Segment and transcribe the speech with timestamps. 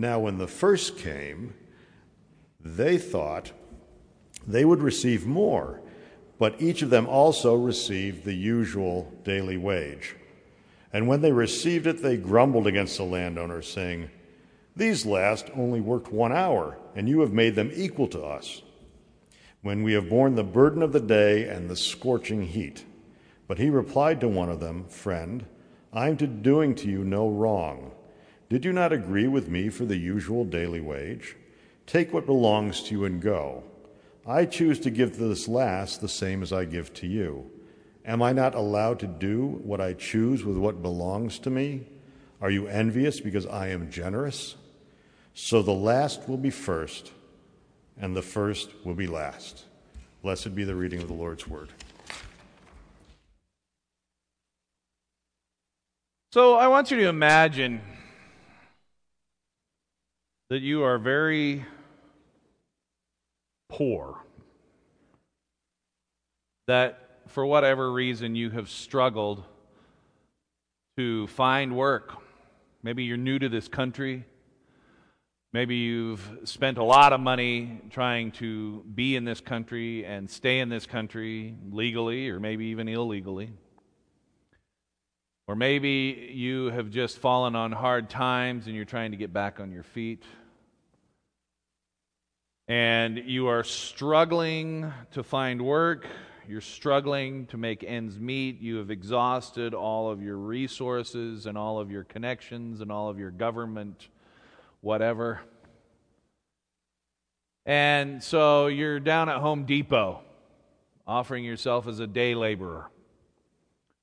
[0.00, 1.54] Now, when the first came,
[2.60, 3.50] they thought
[4.46, 5.80] they would receive more,
[6.38, 10.14] but each of them also received the usual daily wage.
[10.92, 14.08] And when they received it, they grumbled against the landowner, saying,
[14.76, 18.62] These last only worked one hour, and you have made them equal to us,
[19.62, 22.84] when we have borne the burden of the day and the scorching heat.
[23.48, 25.44] But he replied to one of them, Friend,
[25.92, 27.90] I am doing to you no wrong.
[28.48, 31.36] Did you not agree with me for the usual daily wage?
[31.86, 33.62] Take what belongs to you and go.
[34.26, 37.50] I choose to give to this last the same as I give to you.
[38.06, 41.86] Am I not allowed to do what I choose with what belongs to me?
[42.40, 44.56] Are you envious because I am generous?
[45.34, 47.12] So the last will be first,
[48.00, 49.64] and the first will be last.
[50.22, 51.68] Blessed be the reading of the Lord's word.
[56.32, 57.80] So I want you to imagine
[60.50, 61.64] that you are very
[63.68, 64.18] poor,
[66.66, 69.44] that for whatever reason you have struggled
[70.96, 72.14] to find work.
[72.82, 74.24] Maybe you're new to this country.
[75.52, 80.60] Maybe you've spent a lot of money trying to be in this country and stay
[80.60, 83.50] in this country legally or maybe even illegally.
[85.48, 89.60] Or maybe you have just fallen on hard times and you're trying to get back
[89.60, 90.22] on your feet.
[92.68, 96.06] And you are struggling to find work.
[96.46, 98.60] You're struggling to make ends meet.
[98.60, 103.18] You have exhausted all of your resources and all of your connections and all of
[103.18, 104.08] your government,
[104.82, 105.40] whatever.
[107.64, 110.20] And so you're down at Home Depot
[111.06, 112.90] offering yourself as a day laborer,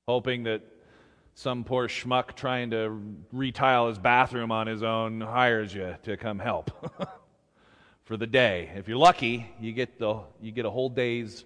[0.08, 0.62] hoping that
[1.38, 2.98] some poor schmuck trying to
[3.30, 6.70] retile his bathroom on his own hires you to come help
[8.04, 8.70] for the day.
[8.74, 11.44] If you're lucky, you get, the, you get a whole day's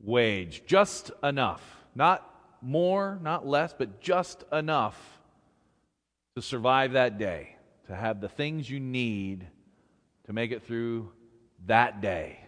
[0.00, 0.64] wage.
[0.66, 1.62] Just enough.
[1.94, 5.00] Not more, not less, but just enough
[6.34, 7.56] to survive that day,
[7.86, 9.46] to have the things you need
[10.26, 11.10] to make it through
[11.64, 12.38] that day.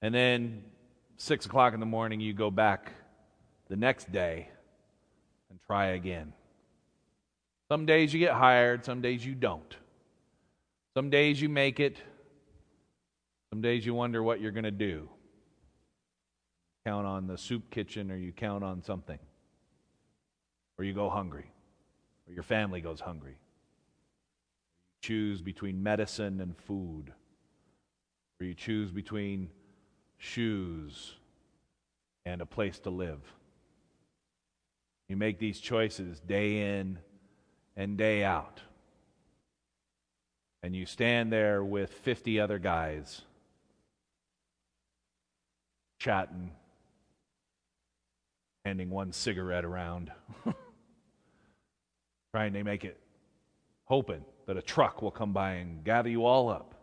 [0.00, 0.64] And then,
[1.18, 2.94] six o'clock in the morning, you go back
[3.68, 4.48] the next day
[5.68, 6.32] try again.
[7.70, 9.76] Some days you get hired, some days you don't.
[10.96, 11.98] Some days you make it,
[13.50, 15.08] some days you wonder what you're going to do.
[16.86, 19.18] Count on the soup kitchen, or you count on something.
[20.78, 21.50] Or you go hungry,
[22.26, 23.36] or your family goes hungry.
[24.92, 27.12] You choose between medicine and food,
[28.40, 29.50] or you choose between
[30.16, 31.14] shoes
[32.24, 33.20] and a place to live.
[35.08, 36.98] You make these choices day in
[37.76, 38.60] and day out.
[40.62, 43.22] And you stand there with 50 other guys
[45.98, 46.50] chatting,
[48.64, 50.12] handing one cigarette around,
[52.32, 52.98] trying to make it,
[53.84, 56.74] hoping that a truck will come by and gather you all up,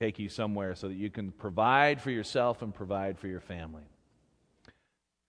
[0.00, 3.84] take you somewhere so that you can provide for yourself and provide for your family.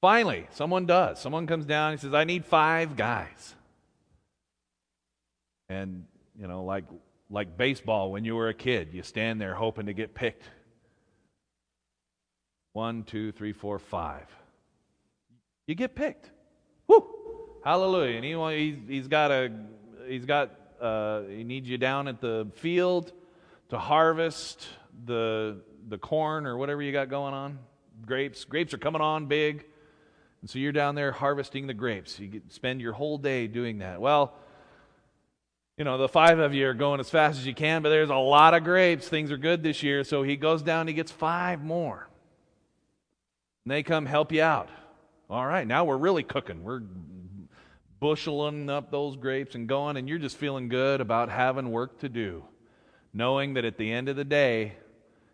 [0.01, 1.19] Finally, someone does.
[1.19, 3.55] Someone comes down and says, I need five guys.
[5.69, 6.05] And,
[6.39, 6.85] you know, like,
[7.29, 10.44] like baseball when you were a kid, you stand there hoping to get picked.
[12.73, 14.27] One, two, three, four, five.
[15.65, 16.29] You get picked.
[16.88, 17.05] Woo!
[17.65, 18.17] Hallelujah.
[18.17, 19.51] And he, he's, he's got a,
[20.07, 23.11] he's got, uh, he needs you down at the field
[23.69, 24.67] to harvest
[25.05, 25.57] the,
[25.89, 27.57] the corn or whatever you got going on.
[28.05, 28.45] Grapes.
[28.45, 29.65] Grapes are coming on big.
[30.42, 32.19] And so you're down there harvesting the grapes.
[32.19, 34.00] You spend your whole day doing that.
[34.00, 34.34] Well,
[35.78, 38.10] you know, the five of you are going as fast as you can, but there's
[38.10, 39.07] a lot of grapes.
[39.07, 40.04] Things are good this year.
[40.04, 42.07] So he goes down, he gets five more.
[43.66, 44.69] And they come help you out.
[45.30, 46.63] All right, now we're really cooking.
[46.63, 46.81] We're
[48.01, 52.10] busheling up those grapes and going, and you're just feeling good about having work to
[52.10, 52.44] do,
[53.13, 54.74] knowing that at the end of the day,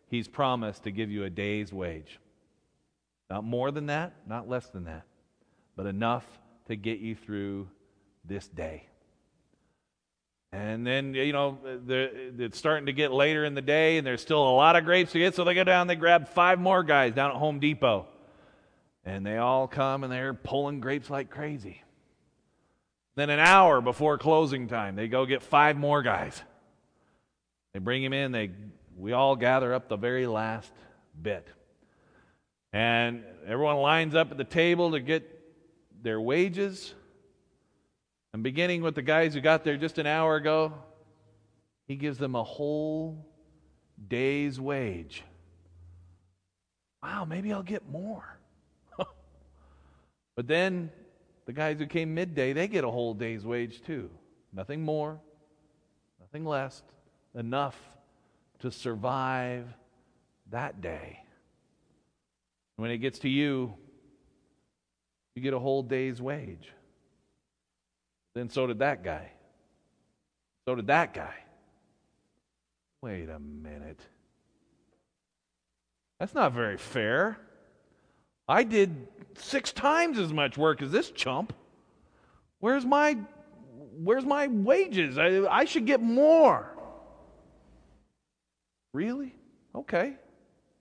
[0.10, 2.20] he's promised to give you a day's wage.
[3.33, 5.07] Not more than that, not less than that,
[5.75, 6.24] but enough
[6.68, 7.68] to get you through
[8.24, 8.85] this day.
[10.51, 14.47] And then, you know, it's starting to get later in the day, and there's still
[14.47, 17.15] a lot of grapes to get, so they go down, they grab five more guys
[17.15, 18.06] down at Home Depot.
[19.03, 21.81] And they all come and they're pulling grapes like crazy.
[23.15, 26.39] Then, an hour before closing time, they go get five more guys.
[27.74, 28.51] They bring him in, they,
[28.95, 30.71] we all gather up the very last
[31.19, 31.47] bit.
[32.74, 35.30] And everyone lines up at the table to get
[36.02, 36.96] their wages.
[38.34, 40.74] And beginning with the guys who got there just an hour ago,
[41.86, 43.28] he gives them a whole
[44.08, 45.24] day's wage.
[47.04, 48.40] Wow, maybe I'll get more.
[50.36, 50.90] but then
[51.46, 54.10] the guys who came midday, they get a whole day's wage too.
[54.52, 55.19] Nothing more,
[56.19, 56.81] nothing less,
[57.36, 57.78] enough
[58.60, 59.68] to survive
[60.50, 61.19] that day.
[62.75, 63.74] When it gets to you,
[65.36, 66.72] you get a whole day's wage.
[68.36, 69.31] Then so did that guy.
[70.66, 71.36] So did that guy.
[73.02, 74.00] Wait a minute.
[76.20, 77.38] That's not very fair.
[78.48, 81.54] I did six times as much work as this chump.
[82.60, 83.18] Where's my
[83.98, 85.18] where's my wages?
[85.18, 86.69] I, I should get more.
[88.94, 89.36] Really?
[89.76, 90.14] Okay.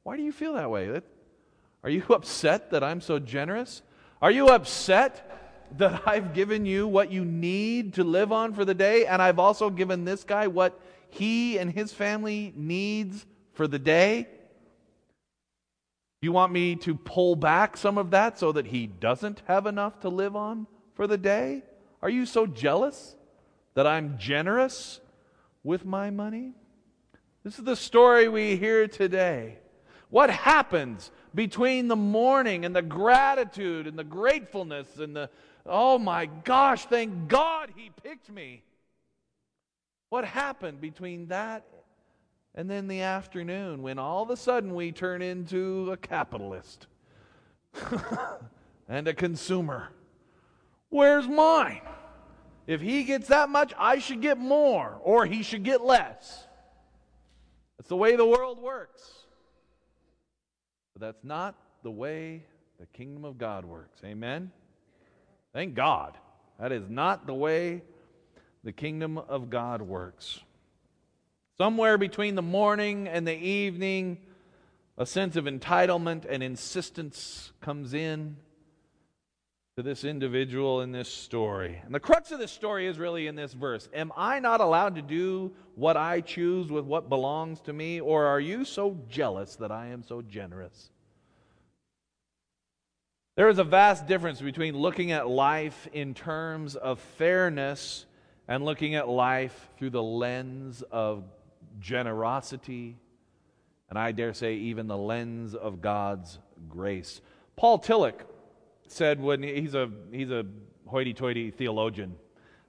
[0.02, 1.00] Why do you feel that way?
[1.84, 3.82] Are you upset that I'm so generous?
[4.20, 5.28] Are you upset
[5.78, 9.38] that I've given you what you need to live on for the day, and I've
[9.38, 10.80] also given this guy what
[11.10, 14.28] he and his family needs for the day?
[16.20, 20.00] You want me to pull back some of that so that he doesn't have enough
[20.00, 21.64] to live on for the day?
[22.00, 23.16] Are you so jealous
[23.74, 25.00] that I'm generous
[25.64, 26.52] with my money?
[27.42, 29.58] This is the story we hear today.
[30.10, 35.30] What happens between the morning and the gratitude and the gratefulness and the,
[35.66, 38.62] oh my gosh, thank God he picked me.
[40.10, 41.64] What happened between that
[42.54, 46.86] and then the afternoon when all of a sudden we turn into a capitalist
[48.88, 49.88] and a consumer?
[50.90, 51.80] Where's mine?
[52.66, 56.46] If he gets that much, I should get more, or he should get less.
[57.76, 59.21] That's the way the world works.
[61.02, 62.44] That's not the way
[62.78, 64.00] the kingdom of God works.
[64.04, 64.52] Amen?
[65.52, 66.16] Thank God.
[66.60, 67.82] That is not the way
[68.62, 70.38] the kingdom of God works.
[71.58, 74.18] Somewhere between the morning and the evening,
[74.96, 78.36] a sense of entitlement and insistence comes in
[79.76, 81.80] to this individual in this story.
[81.86, 84.96] And the crux of this story is really in this verse Am I not allowed
[84.96, 89.56] to do what I choose with what belongs to me, or are you so jealous
[89.56, 90.90] that I am so generous?
[93.34, 98.04] There is a vast difference between looking at life in terms of fairness
[98.46, 101.24] and looking at life through the lens of
[101.80, 102.98] generosity,
[103.88, 106.38] and I dare say even the lens of God's
[106.68, 107.22] grace.
[107.56, 108.20] Paul Tillich
[108.92, 110.44] said when he's a he's a
[110.86, 112.14] hoity-toity theologian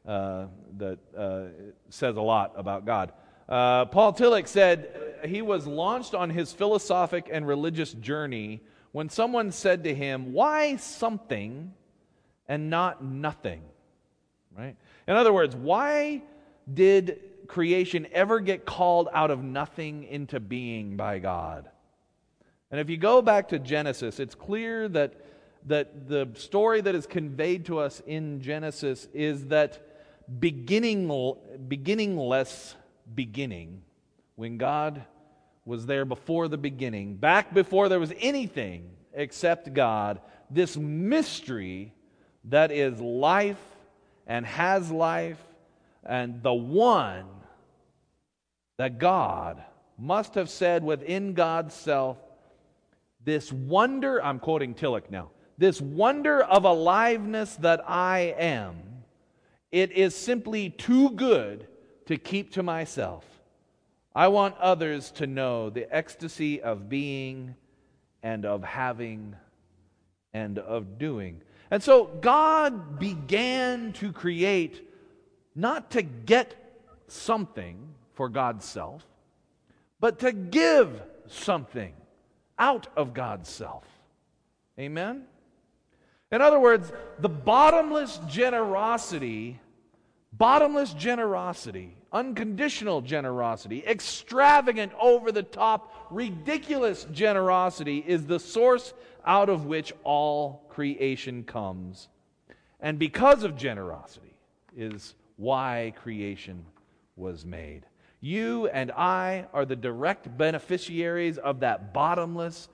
[0.07, 0.45] uh,
[0.77, 1.43] that uh,
[1.89, 3.11] says a lot about God.
[3.47, 8.61] Uh, Paul Tillich said he was launched on his philosophic and religious journey
[8.91, 11.73] when someone said to him, "Why something
[12.47, 13.61] and not nothing?"
[14.57, 14.75] Right?
[15.07, 16.21] In other words, why
[16.71, 21.69] did creation ever get called out of nothing into being by God?
[22.71, 25.13] And if you go back to Genesis, it's clear that
[25.65, 29.81] that the story that is conveyed to us in Genesis is that
[30.39, 31.35] beginning,
[31.67, 32.75] beginningless
[33.13, 33.81] beginning,
[34.35, 35.03] when God
[35.65, 41.93] was there before the beginning, back before there was anything except God, this mystery
[42.45, 43.61] that is life
[44.27, 45.41] and has life,
[46.05, 47.25] and the one
[48.77, 49.63] that God
[49.97, 52.17] must have said within God's self,
[53.23, 58.75] this wonder, I'm quoting Tillich now, this wonder of aliveness that I am,
[59.71, 61.67] it is simply too good
[62.05, 63.25] to keep to myself.
[64.15, 67.55] I want others to know the ecstasy of being
[68.21, 69.35] and of having
[70.33, 71.41] and of doing.
[71.71, 74.87] And so God began to create
[75.55, 76.55] not to get
[77.07, 77.77] something
[78.13, 79.03] for God's self,
[79.99, 81.93] but to give something
[82.59, 83.85] out of God's self.
[84.79, 85.25] Amen?
[86.33, 89.59] In other words, the bottomless generosity,
[90.31, 98.95] bottomless generosity, unconditional generosity, extravagant, over the top, ridiculous generosity is the source
[99.27, 102.09] out of which all creation comes.
[102.79, 104.33] And because of generosity
[104.75, 106.65] is why creation
[107.15, 107.85] was made.
[108.21, 112.69] You and I are the direct beneficiaries of that bottomless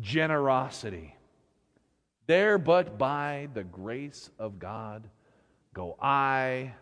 [0.00, 1.16] generosity.
[2.26, 5.08] There, but by the grace of God,
[5.74, 6.74] go I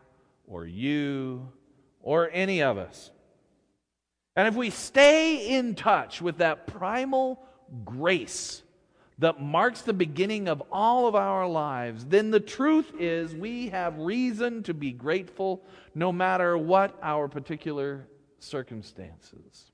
[0.46, 1.48] or you
[2.02, 3.10] or any of us.
[4.36, 7.42] And if we stay in touch with that primal
[7.84, 8.62] grace
[9.18, 13.98] that marks the beginning of all of our lives, then the truth is we have
[13.98, 15.64] reason to be grateful
[15.94, 18.06] no matter what our particular
[18.38, 19.72] circumstances.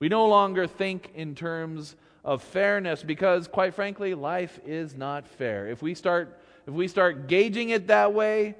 [0.00, 1.96] We no longer think in terms
[2.28, 5.66] of fairness because quite frankly life is not fair.
[5.66, 8.54] If we start if we start gauging it that way,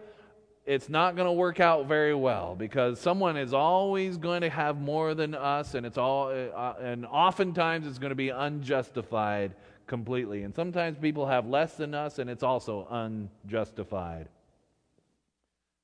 [0.64, 4.80] it's not going to work out very well because someone is always going to have
[4.80, 9.54] more than us and it's all uh, and oftentimes it's going to be unjustified
[9.86, 10.44] completely.
[10.44, 14.30] And sometimes people have less than us and it's also unjustified.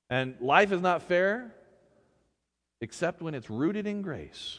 [0.08, 1.54] And life is not fair
[2.80, 4.58] except when it's rooted in grace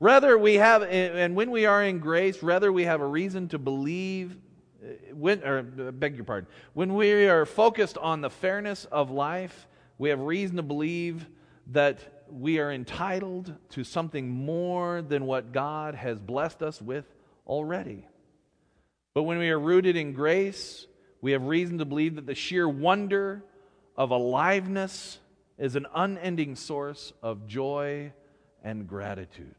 [0.00, 3.58] Rather, we have, and when we are in grace, rather we have a reason to
[3.58, 4.36] believe,
[4.82, 9.66] uh, when, or beg your pardon, when we are focused on the fairness of life,
[9.98, 11.26] we have reason to believe
[11.72, 17.04] that we are entitled to something more than what God has blessed us with
[17.46, 18.06] already.
[19.14, 20.86] But when we are rooted in grace,
[21.20, 23.42] we have reason to believe that the sheer wonder
[23.96, 25.18] of aliveness
[25.58, 28.12] is an unending source of joy
[28.62, 29.56] and gratitude.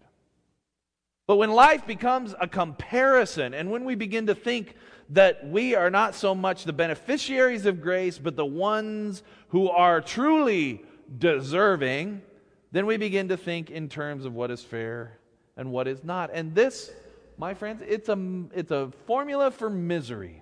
[1.30, 4.74] But when life becomes a comparison, and when we begin to think
[5.12, 10.02] that we are not so much the beneficiaries of grace, but the ones who are
[10.02, 10.84] truly
[11.20, 12.24] deserving,
[12.72, 15.20] then we begin to think in terms of what is fair
[15.56, 16.32] and what is not.
[16.34, 16.90] And this,
[17.38, 18.18] my friends, it's a,
[18.56, 20.42] it's a formula for misery.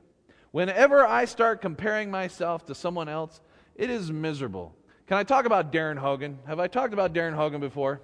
[0.51, 3.41] Whenever I start comparing myself to someone else,
[3.75, 4.73] it is miserable.
[5.07, 6.39] Can I talk about Darren Hogan?
[6.47, 7.99] Have I talked about Darren Hogan before?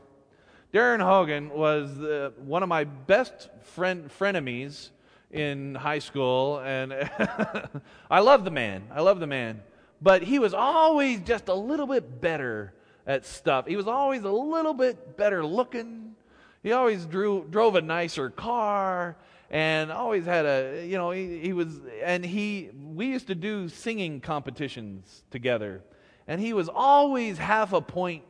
[0.73, 4.89] Darren Hogan was the, one of my best friend, frenemies
[5.29, 6.91] in high school, and
[8.09, 8.85] I love the man.
[8.91, 9.61] I love the man.
[10.01, 12.73] But he was always just a little bit better
[13.05, 13.67] at stuff.
[13.67, 16.15] He was always a little bit better looking.
[16.63, 19.15] He always drew, drove a nicer car
[19.51, 23.69] and always had a, you know, he, he was, and he, we used to do
[23.69, 25.83] singing competitions together.
[26.27, 28.23] And he was always half a point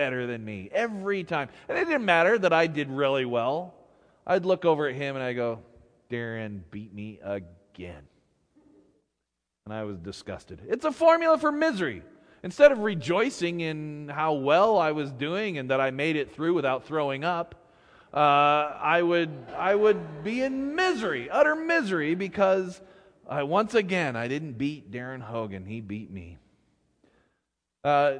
[0.00, 1.50] better than me every time.
[1.68, 3.74] And it didn't matter that I did really well.
[4.26, 5.58] I'd look over at him and I go,
[6.10, 8.08] Darren beat me again.
[9.66, 10.62] And I was disgusted.
[10.66, 12.02] It's a formula for misery.
[12.42, 16.54] Instead of rejoicing in how well I was doing and that I made it through
[16.54, 17.54] without throwing up,
[18.14, 22.80] uh, I, would, I would be in misery, utter misery, because
[23.28, 25.66] I, once again I didn't beat Darren Hogan.
[25.66, 26.38] He beat me.
[27.84, 28.14] Uh,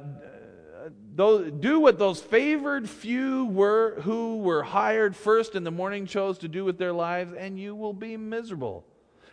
[1.15, 6.47] do what those favored few were who were hired first in the morning chose to
[6.47, 8.85] do with their lives, and you will be miserable.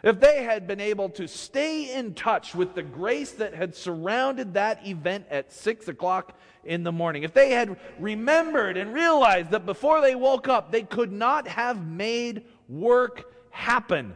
[0.02, 4.54] If they had been able to stay in touch with the grace that had surrounded
[4.54, 9.66] that event at six o'clock in the morning, if they had remembered and realized that
[9.66, 14.14] before they woke up, they could not have made work happen,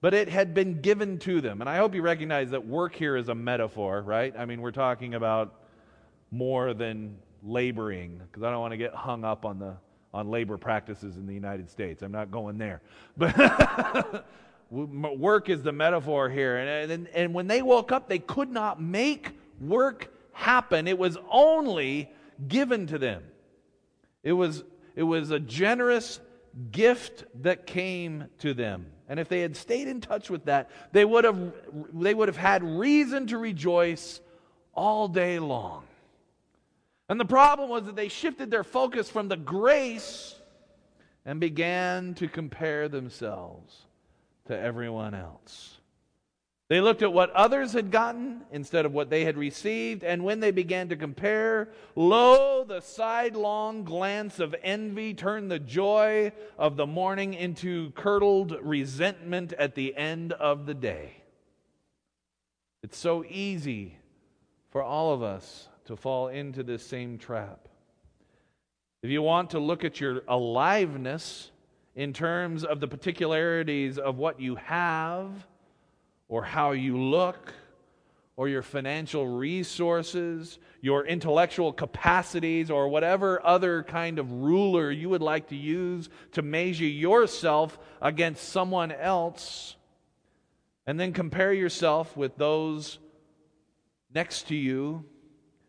[0.00, 1.60] but it had been given to them.
[1.60, 4.34] And I hope you recognize that work here is a metaphor, right?
[4.36, 5.54] I mean, we're talking about
[6.30, 9.76] more than laboring because I don't want to get hung up on the
[10.16, 12.02] on labor practices in the United States.
[12.02, 12.80] I'm not going there.
[13.18, 14.24] But
[14.70, 16.56] work is the metaphor here.
[16.56, 20.88] And, and, and when they woke up, they could not make work happen.
[20.88, 22.10] It was only
[22.48, 23.22] given to them.
[24.22, 24.64] It was,
[24.94, 26.20] it was a generous
[26.70, 28.86] gift that came to them.
[29.08, 31.52] And if they had stayed in touch with that, they would have,
[31.92, 34.20] they would have had reason to rejoice
[34.74, 35.84] all day long.
[37.08, 40.34] And the problem was that they shifted their focus from the grace
[41.24, 43.86] and began to compare themselves
[44.46, 45.76] to everyone else.
[46.68, 50.40] They looked at what others had gotten instead of what they had received, and when
[50.40, 56.86] they began to compare, lo, the sidelong glance of envy turned the joy of the
[56.86, 61.22] morning into curdled resentment at the end of the day.
[62.82, 63.98] It's so easy
[64.70, 67.68] for all of us to fall into this same trap.
[69.02, 71.50] If you want to look at your aliveness
[71.94, 75.46] in terms of the particularities of what you have
[76.28, 77.54] or how you look,
[78.36, 85.22] or your financial resources, your intellectual capacities, or whatever other kind of ruler you would
[85.22, 89.76] like to use to measure yourself against someone else,
[90.86, 92.98] and then compare yourself with those
[94.12, 95.04] next to you,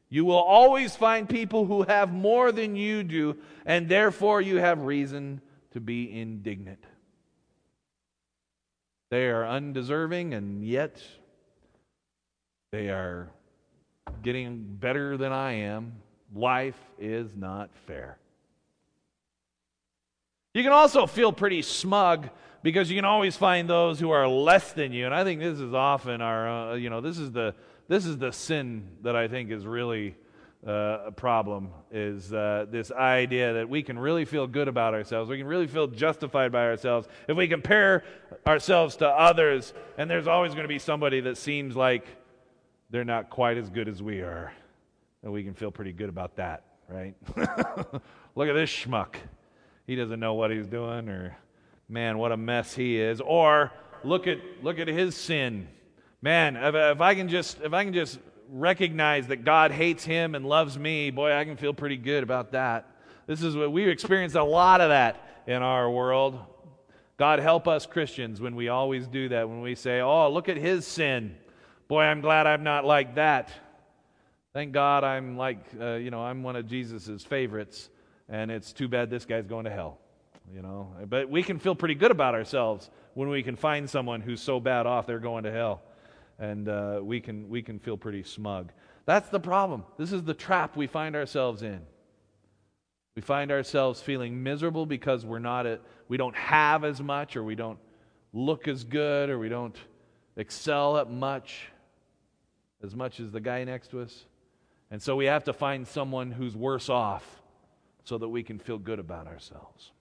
[0.09, 4.79] you will always find people who have more than you do, and therefore you have
[4.81, 6.83] reason to be indignant.
[9.09, 11.01] They are undeserving, and yet
[12.71, 13.29] they are
[14.23, 15.93] getting better than I am.
[16.33, 18.17] Life is not fair.
[20.53, 22.29] You can also feel pretty smug
[22.63, 25.59] because you can always find those who are less than you, and I think this
[25.59, 27.53] is often our, uh, you know, this is the
[27.87, 30.15] this is the sin that I think is really
[30.65, 31.69] uh, a problem.
[31.91, 35.67] Is uh, this idea that we can really feel good about ourselves, we can really
[35.67, 38.03] feel justified by ourselves if we compare
[38.45, 42.05] ourselves to others, and there's always going to be somebody that seems like
[42.89, 44.51] they're not quite as good as we are.
[45.23, 47.15] And we can feel pretty good about that, right?
[48.35, 49.15] Look at this schmuck.
[49.87, 51.37] He doesn't know what he's doing, or
[51.89, 53.21] man, what a mess he is.
[53.21, 53.71] Or
[54.03, 55.67] look at look at his sin.
[56.21, 58.19] Man, if, if I can just if I can just
[58.49, 62.51] recognize that God hates him and loves me, boy, I can feel pretty good about
[62.51, 62.89] that.
[63.27, 66.39] This is what we've experienced a lot of that in our world.
[67.17, 70.57] God help us Christians when we always do that, when we say, Oh, look at
[70.57, 71.35] his sin.
[71.87, 73.51] Boy, I'm glad I'm not like that.
[74.53, 77.89] Thank God I'm like, uh, you know, I'm one of Jesus's favorites,
[78.27, 79.99] and it's too bad this guy's going to hell,
[80.53, 80.93] you know.
[81.07, 84.59] But we can feel pretty good about ourselves when we can find someone who's so
[84.59, 85.81] bad off they're going to hell,
[86.39, 88.71] and uh, we can we can feel pretty smug.
[89.05, 89.83] That's the problem.
[89.97, 91.81] This is the trap we find ourselves in.
[93.15, 97.43] We find ourselves feeling miserable because we're not a, we don't have as much, or
[97.43, 97.79] we don't
[98.33, 99.75] look as good, or we don't
[100.35, 101.69] excel at much
[102.83, 104.25] as much as the guy next to us.
[104.91, 107.41] And so we have to find someone who's worse off
[108.03, 109.91] so that we can feel good about ourselves.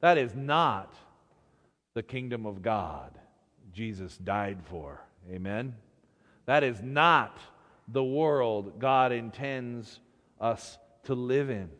[0.00, 0.94] That is not
[1.94, 3.18] the kingdom of God
[3.72, 5.00] Jesus died for.
[5.30, 5.74] Amen?
[6.46, 7.38] That is not
[7.86, 10.00] the world God intends
[10.40, 11.70] us to live in.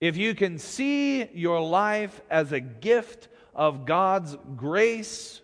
[0.00, 5.40] If you can see your life as a gift of God's grace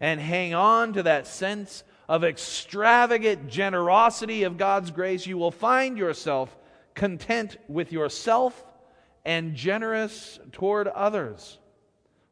[0.00, 5.96] and hang on to that sense of extravagant generosity of God's grace, you will find
[5.96, 6.56] yourself
[6.94, 8.64] content with yourself
[9.24, 11.58] and generous toward others.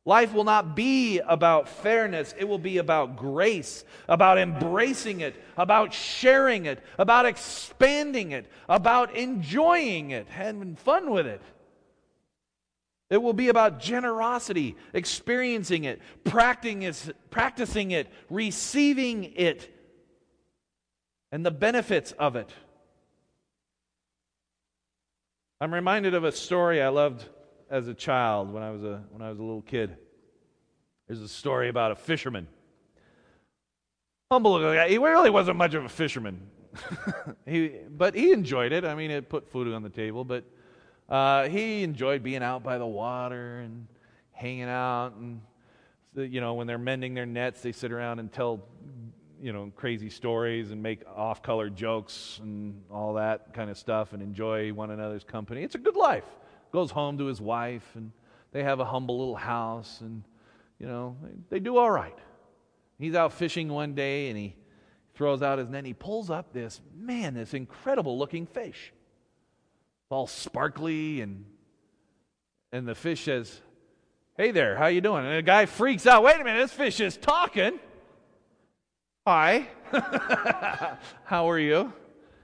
[0.06, 2.34] Life will not be about fairness.
[2.38, 9.16] It will be about grace, about embracing it, about sharing it, about expanding it, about
[9.16, 11.40] enjoying it, having fun with it.
[13.08, 16.82] It will be about generosity, experiencing it, practicing
[17.92, 19.70] it, receiving it,
[21.32, 22.50] and the benefits of it.
[25.60, 27.26] I'm reminded of a story I loved
[27.70, 29.96] as a child when I was a, when I was a little kid.
[31.06, 32.48] There's a story about a fisherman.
[34.30, 34.88] Humble guy.
[34.88, 36.40] He really wasn't much of a fisherman.
[37.46, 38.84] he, but he enjoyed it.
[38.84, 40.44] I mean, it put food on the table, but
[41.08, 43.86] uh, he enjoyed being out by the water and
[44.32, 45.12] hanging out.
[45.14, 45.40] And,
[46.16, 48.64] you know, when they're mending their nets, they sit around and tell,
[49.42, 54.14] you know, crazy stories and make off color jokes and all that kind of stuff
[54.14, 55.62] and enjoy one another's company.
[55.62, 56.24] It's a good life.
[56.74, 58.10] Goes home to his wife and
[58.50, 60.24] they have a humble little house and,
[60.80, 61.16] you know,
[61.48, 62.18] they, do all right.
[62.98, 64.56] He's out fishing one day and he
[65.14, 65.78] throws out his net.
[65.78, 68.92] And he pulls up this, man, this incredible looking fish
[70.10, 71.44] all sparkly and
[72.72, 73.60] and the fish says,
[74.36, 76.24] "Hey there, how you doing?" And the guy freaks out.
[76.24, 77.78] Wait a minute, this fish is talking.
[79.24, 79.68] Hi,
[81.24, 81.80] how are you?
[81.80, 81.92] And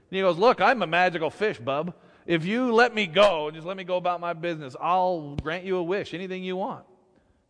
[0.09, 1.93] he goes, "Look, I'm a magical fish, bub.
[2.25, 5.63] If you let me go, and just let me go about my business, I'll grant
[5.63, 6.85] you a wish, anything you want."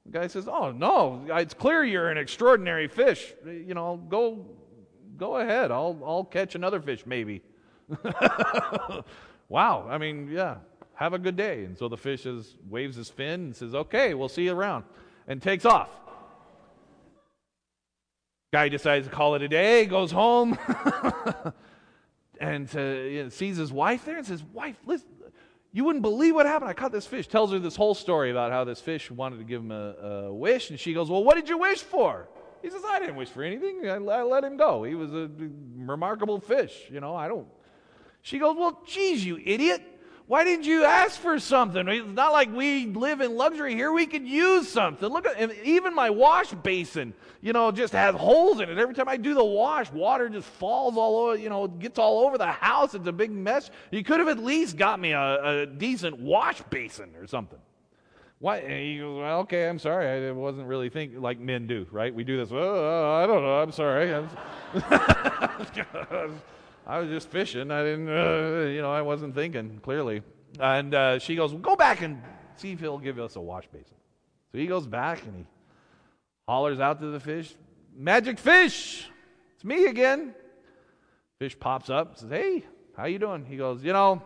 [0.05, 3.33] The guy says, "Oh no, it's clear you're an extraordinary fish.
[3.45, 4.45] You know, go,
[5.17, 5.71] go ahead.
[5.71, 7.41] I'll, I'll catch another fish, maybe."
[9.49, 10.55] wow, I mean, yeah,
[11.01, 11.63] have a good day.
[11.65, 14.85] And so the fish is, waves his fin and says, okay, we'll see you around,
[15.27, 15.89] and takes off.
[18.53, 20.57] Guy decides to call it a day, goes home,
[22.41, 25.07] and uh, you know, sees his wife there and says, Wife, listen,
[25.71, 26.69] you wouldn't believe what happened.
[26.69, 27.27] I caught this fish.
[27.27, 29.93] Tells her this whole story about how this fish wanted to give him a,
[30.25, 30.71] a wish.
[30.71, 32.27] And she goes, Well, what did you wish for?
[32.63, 33.87] He says, I didn't wish for anything.
[33.87, 34.83] I, I let him go.
[34.83, 35.29] He was a
[35.77, 36.87] remarkable fish.
[36.91, 37.47] You know, I don't.
[38.23, 39.83] She goes, Well, geez, you idiot.
[40.27, 41.87] Why didn't you ask for something?
[41.87, 43.91] It's not like we live in luxury here.
[43.91, 45.09] We could use something.
[45.09, 48.77] Look at even my wash basin, you know, just has holes in it.
[48.77, 52.25] Every time I do the wash, water just falls all over, you know, gets all
[52.25, 52.93] over the house.
[52.93, 53.71] It's a big mess.
[53.91, 57.59] You could have at least got me a, a decent wash basin or something.
[58.39, 58.57] Why?
[58.57, 60.27] And goes, well, okay, I'm sorry.
[60.27, 62.13] I wasn't really thinking like men do, right?
[62.13, 62.49] We do this.
[62.51, 63.61] Oh, I don't know.
[63.61, 64.27] I'm sorry.
[66.85, 67.71] I was just fishing.
[67.71, 70.23] I didn't, uh, you know, I wasn't thinking clearly.
[70.59, 72.21] And uh, she goes, well, go back and
[72.57, 73.95] see if he'll give us a wash basin.
[74.51, 75.45] So he goes back and he
[76.47, 77.55] hollers out to the fish,
[77.95, 79.07] magic fish,
[79.55, 80.33] it's me again.
[81.39, 82.65] Fish pops up, says, hey,
[82.97, 83.45] how you doing?
[83.45, 84.21] He goes, you know,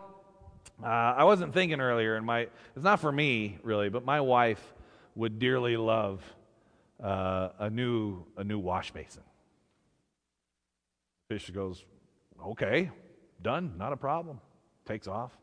[0.82, 4.62] uh, I wasn't thinking earlier, and my it's not for me really, but my wife
[5.14, 6.22] would dearly love
[7.02, 9.22] uh, a new a new wash basin.
[11.28, 11.84] Fish goes,
[12.44, 12.90] okay,
[13.42, 14.40] done, not a problem.
[14.86, 15.36] Takes off.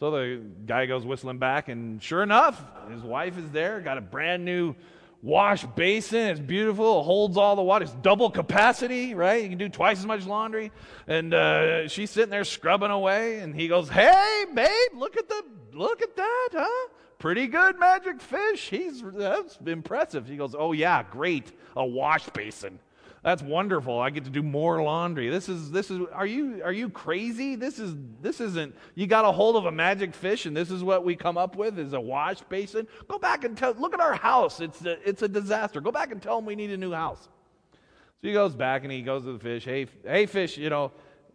[0.00, 4.00] So the guy goes whistling back, and sure enough, his wife is there, got a
[4.00, 4.74] brand new
[5.22, 6.28] wash basin.
[6.28, 7.00] It's beautiful.
[7.00, 7.84] It holds all the water.
[7.84, 9.42] It's double capacity, right?
[9.42, 10.70] You can do twice as much laundry.
[11.06, 15.42] And uh, she's sitting there scrubbing away, and he goes, "Hey, babe, look at the
[15.72, 16.88] look at that, huh?
[17.18, 18.68] Pretty good, magic fish.
[18.68, 22.78] He's that's impressive." He goes, "Oh yeah, great, a wash basin."
[23.24, 23.98] That's wonderful.
[23.98, 25.30] I get to do more laundry.
[25.30, 27.56] This is this is are you are you crazy?
[27.56, 30.84] This is this isn't you got a hold of a magic fish and this is
[30.84, 32.86] what we come up with is a wash basin.
[33.08, 34.60] Go back and tell look at our house.
[34.60, 35.80] It's a, it's a disaster.
[35.80, 37.30] Go back and tell them we need a new house.
[37.72, 39.64] So he goes back and he goes to the fish.
[39.64, 40.92] Hey hey fish, you know,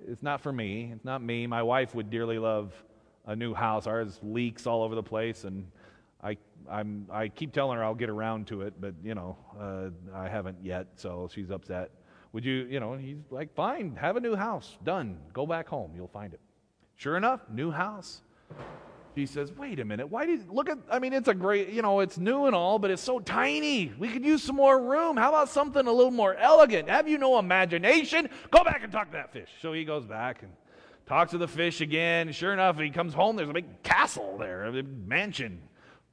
[0.08, 0.92] it's not for me.
[0.94, 1.48] It's not me.
[1.48, 2.72] My wife would dearly love
[3.26, 3.88] a new house.
[3.88, 5.66] Ours leaks all over the place and
[6.70, 10.28] I'm, I keep telling her I'll get around to it, but you know, uh, I
[10.28, 11.92] haven't yet, so she's upset.
[12.34, 15.18] Would you, you know, he's like, fine, have a new house, done.
[15.34, 16.40] Go back home, you'll find it.
[16.96, 18.22] Sure enough, new house.
[19.16, 21.82] She says, wait a minute, why did, look at, I mean, it's a great, you
[21.82, 23.92] know, it's new and all, but it's so tiny.
[23.98, 25.18] We could use some more room.
[25.18, 26.90] How about something a little more elegant?
[26.90, 28.30] Have you no imagination?
[28.52, 29.50] Go back and talk to that fish.
[29.62, 30.52] So he goes back and
[31.08, 32.32] talks to the fish again.
[32.32, 35.62] Sure enough, he comes home, there's a big castle there, a mansion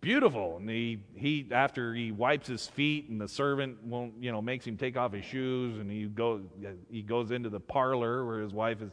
[0.00, 0.56] beautiful.
[0.59, 4.66] And he, he, after he wipes his feet and the servant won't, you know, makes
[4.66, 6.42] him take off his shoes and he goes,
[6.90, 8.90] he goes into the parlor where his wife is,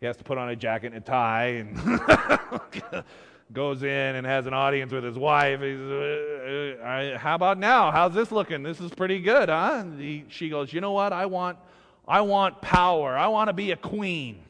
[0.00, 3.04] he has to put on a jacket and a tie and
[3.52, 5.60] goes in and has an audience with his wife.
[5.60, 7.90] He's, uh, uh, how about now?
[7.90, 8.62] How's this looking?
[8.62, 9.84] This is pretty good, huh?
[9.96, 11.12] He, she goes, you know what?
[11.12, 11.58] I want,
[12.06, 13.16] I want power.
[13.16, 14.42] I want to be a queen.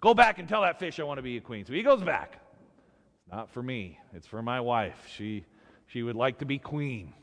[0.00, 1.66] Go back and tell that fish I want to be a queen.
[1.66, 2.39] So he goes back.
[3.30, 3.98] Not for me.
[4.12, 5.06] It's for my wife.
[5.14, 5.44] She
[5.86, 7.14] she would like to be queen.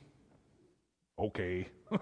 [1.20, 1.68] Okay.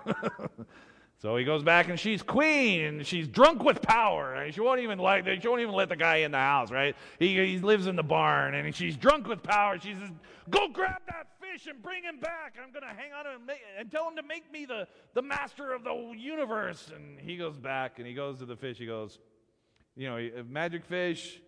[1.22, 4.36] so he goes back and she's queen and she's drunk with power.
[4.36, 6.96] And she won't even like she won't even let the guy in the house, right?
[7.20, 9.80] He, he lives in the barn and she's drunk with power.
[9.80, 10.12] She says,
[10.50, 12.56] Go grab that fish and bring him back.
[12.62, 15.74] I'm gonna hang on and, make, and tell him to make me the, the master
[15.74, 16.92] of the universe.
[16.96, 18.78] And he goes back and he goes to the fish.
[18.78, 19.20] He goes,
[19.96, 21.42] you know, magic fish,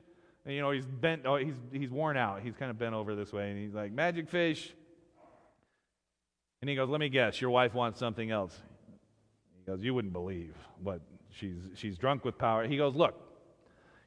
[0.47, 2.41] and, you know, he's bent, oh, he's, he's worn out.
[2.41, 3.51] He's kind of bent over this way.
[3.51, 4.73] And he's like, Magic fish.
[6.61, 8.57] And he goes, Let me guess, your wife wants something else.
[9.57, 12.65] He goes, You wouldn't believe what she's, she's drunk with power.
[12.65, 13.21] He goes, Look,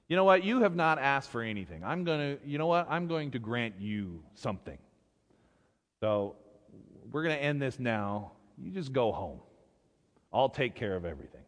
[0.09, 0.43] you know what?
[0.43, 1.85] You have not asked for anything.
[1.85, 2.87] I'm going to, you know what?
[2.89, 4.79] I'm going to grant you something.
[6.01, 6.37] So
[7.13, 8.33] we're going to end this now.
[8.57, 9.41] You just go home.
[10.33, 11.45] I'll take care of everything.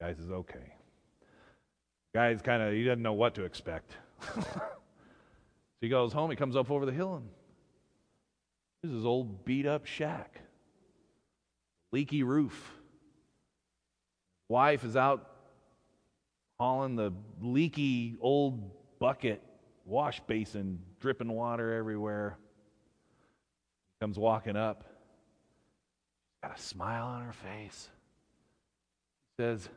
[0.00, 0.71] Guy says, Okay.
[2.14, 3.96] Guy's kind of, he doesn't know what to expect.
[4.34, 4.42] so
[5.80, 7.28] he goes home, he comes up over the hill, and
[8.82, 10.40] this is old beat up shack,
[11.90, 12.72] leaky roof.
[14.48, 15.28] Wife is out
[16.60, 19.42] hauling the leaky old bucket,
[19.86, 22.36] wash basin, dripping water everywhere.
[24.00, 24.84] Comes walking up,
[26.42, 27.88] got a smile on her face.
[29.38, 29.68] Says,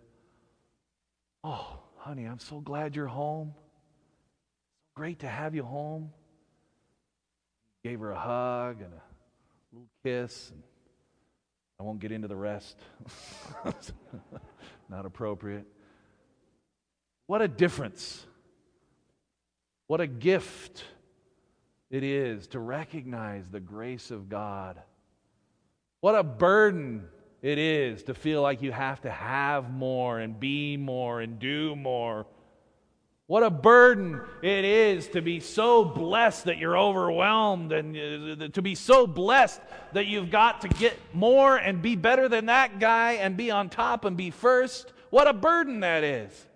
[1.43, 3.55] Oh, Honey, I'm so glad you're home.
[4.93, 6.11] Great to have you home.
[7.83, 9.01] Gave her a hug and a
[9.73, 10.51] little kiss.
[10.51, 10.61] And
[11.79, 12.77] I won't get into the rest.
[14.87, 15.65] Not appropriate.
[17.25, 18.23] What a difference.
[19.87, 20.83] What a gift
[21.89, 24.79] it is to recognize the grace of God.
[26.01, 27.07] What a burden
[27.45, 31.75] it is to feel like you have to have more and be more and do
[31.75, 32.25] more.
[33.27, 38.61] What a burden it is to be so blessed that you're overwhelmed and uh, to
[38.63, 39.61] be so blessed
[39.93, 43.69] that you've got to get more and be better than that guy and be on
[43.69, 44.91] top and be first.
[45.11, 46.47] What a burden that is.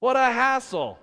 [0.00, 0.98] What a hassle.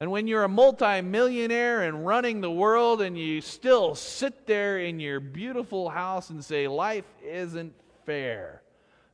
[0.00, 5.00] And when you're a multimillionaire and running the world and you still sit there in
[5.00, 7.74] your beautiful house and say, life isn't
[8.06, 8.62] fair,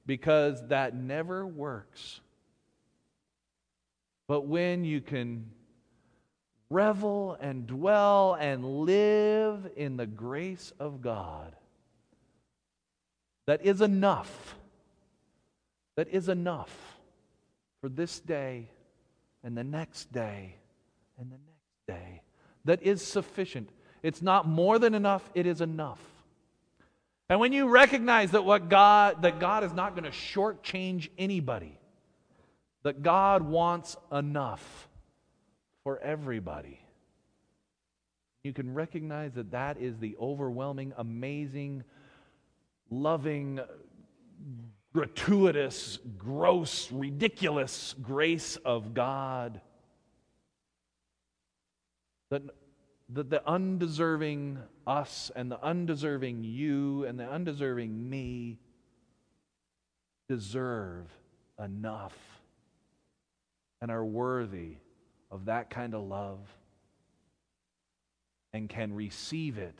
[0.05, 2.21] because that never works.
[4.29, 5.51] But when you can
[6.69, 11.57] revel and dwell and live in the grace of God,
[13.47, 14.55] that is enough.
[15.97, 16.99] That is enough
[17.81, 18.69] for this day
[19.43, 20.57] and the next day
[21.19, 22.23] and the next day.
[22.65, 23.71] That is sufficient.
[24.03, 26.01] It's not more than enough, it is enough.
[27.29, 31.79] And when you recognize that what God that God is not going to shortchange anybody,
[32.83, 34.89] that God wants enough
[35.83, 36.81] for everybody.
[38.43, 41.83] You can recognize that that is the overwhelming, amazing,
[42.91, 43.59] loving,
[44.93, 49.63] gratuitous, gross, ridiculous grace of God.
[52.35, 52.43] That,
[53.11, 58.59] that the undeserving us and the undeserving you and the undeserving me
[60.29, 61.07] deserve
[61.63, 62.17] enough
[63.81, 64.79] and are worthy
[65.31, 66.41] of that kind of love
[68.53, 69.79] and can receive it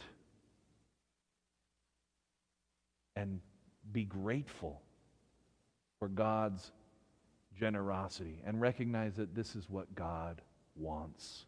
[3.17, 3.41] and
[3.91, 4.81] be grateful
[5.99, 6.71] for God's
[7.59, 10.41] generosity and recognize that this is what God
[10.77, 11.47] wants.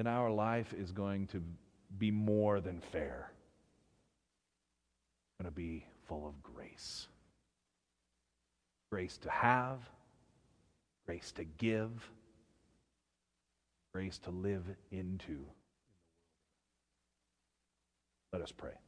[0.00, 1.42] Then our life is going to
[1.98, 3.30] be more than fair.
[5.28, 7.06] It's going to be full of grace
[8.90, 9.78] grace to have,
[11.04, 11.90] grace to give,
[13.92, 15.44] grace to live into.
[18.32, 18.78] Let us pray.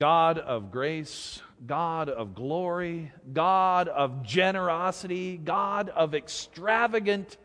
[0.00, 7.36] God of grace, God of glory, God of generosity, God of extravagant,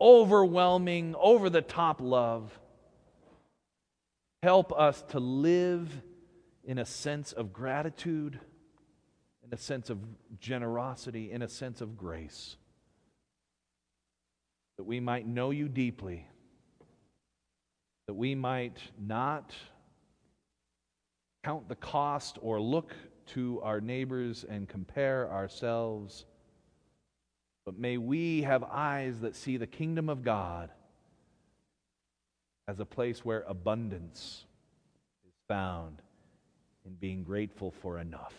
[0.00, 2.58] overwhelming, over the top love.
[4.42, 5.90] Help us to live
[6.64, 8.38] in a sense of gratitude
[9.46, 9.98] in a sense of
[10.40, 12.56] generosity, in a sense of grace,
[14.78, 16.26] that we might know you deeply,
[18.06, 19.54] that we might not
[21.44, 22.94] count the cost or look
[23.26, 26.24] to our neighbors and compare ourselves,
[27.64, 30.70] but may we have eyes that see the kingdom of God
[32.68, 34.44] as a place where abundance
[35.26, 36.00] is found
[36.86, 38.34] in being grateful for enough.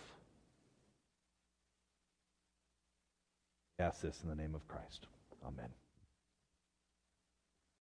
[3.80, 5.08] ask this in the name of Christ.
[5.46, 5.70] Amen.